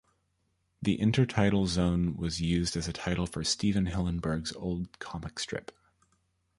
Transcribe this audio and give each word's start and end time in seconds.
The 0.81 0.97
Intertidal 0.97 1.67
Zone 1.67 2.17
was 2.17 2.41
used 2.41 2.75
as 2.75 2.87
a 2.87 2.91
title 2.93 3.27
for 3.27 3.43
Stephen 3.43 3.85
Hillenburg's 3.85 4.51
old 4.53 4.97
comic 4.97 5.37
strip. 5.37 5.71